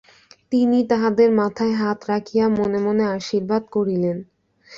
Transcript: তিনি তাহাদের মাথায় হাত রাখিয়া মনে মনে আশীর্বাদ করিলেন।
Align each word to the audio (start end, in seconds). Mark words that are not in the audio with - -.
তিনি 0.51 0.77
তাহাদের 0.85 1.29
মাথায় 1.31 1.73
হাত 1.73 1.99
রাখিয়া 2.09 2.45
মনে 2.57 2.79
মনে 2.79 3.03
আশীর্বাদ 3.15 3.63
করিলেন। 3.75 4.17